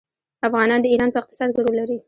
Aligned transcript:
افغانان 0.47 0.79
د 0.81 0.85
ایران 0.93 1.09
په 1.11 1.19
اقتصاد 1.21 1.49
کې 1.55 1.61
رول 1.63 1.75
لري. 1.81 1.97